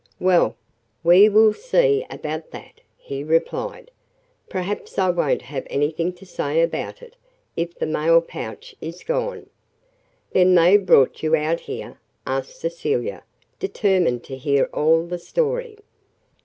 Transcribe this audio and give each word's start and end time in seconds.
"Well, 0.19 0.55
we 1.03 1.29
will 1.29 1.53
see 1.53 2.07
about 2.09 2.49
that," 2.49 2.81
he 2.97 3.23
replied. 3.23 3.91
"Perhaps 4.49 4.97
I 4.97 5.11
won't 5.11 5.43
have 5.43 5.67
anything 5.69 6.11
to 6.13 6.25
say 6.25 6.63
about 6.63 7.03
it 7.03 7.15
if 7.55 7.77
the 7.77 7.85
mailpouch 7.85 8.73
is 8.81 9.03
gone." 9.03 9.51
"Then 10.31 10.55
they 10.55 10.77
brought 10.77 11.21
you 11.21 11.35
out 11.35 11.59
here?" 11.59 11.99
asked 12.25 12.59
Cecilia, 12.59 13.23
determined 13.59 14.23
to 14.23 14.37
hear 14.37 14.71
all 14.73 15.05
the 15.05 15.19
story. 15.19 15.77